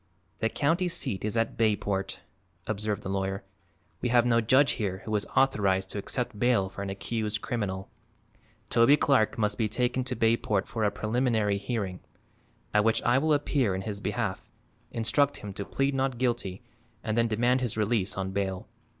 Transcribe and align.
"The 0.39 0.49
county 0.49 0.87
seat 0.87 1.23
is 1.23 1.37
at 1.37 1.57
Bayport," 1.57 2.21
observed 2.65 3.03
the 3.03 3.09
lawyer. 3.09 3.43
"We 4.01 4.09
have 4.09 4.25
no 4.25 4.41
judge 4.41 4.71
here 4.81 5.03
who 5.05 5.15
is 5.15 5.27
authorized 5.37 5.91
to 5.91 5.99
accept 5.99 6.39
bail 6.39 6.69
for 6.69 6.81
an 6.81 6.89
accused 6.89 7.41
criminal. 7.43 7.87
Toby 8.71 8.97
Clark 8.97 9.37
must 9.37 9.59
be 9.59 9.69
taken 9.69 10.03
to 10.05 10.15
Bayport 10.15 10.67
for 10.67 10.83
a 10.83 10.89
preliminary 10.89 11.59
hearing, 11.59 11.99
at 12.73 12.83
which 12.83 13.03
I 13.03 13.19
will 13.19 13.31
appear 13.33 13.75
in 13.75 13.81
his 13.83 13.99
behalf, 13.99 14.49
instruct 14.91 15.37
him 15.37 15.53
to 15.53 15.65
plead 15.65 15.93
not 15.93 16.17
guilty 16.17 16.63
and 17.03 17.15
then 17.15 17.27
demand 17.27 17.61
his 17.61 17.77
release 17.77 18.17
on 18.17 18.31
bail. 18.31 18.67